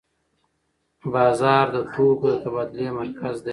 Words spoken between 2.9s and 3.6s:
مرکز دی.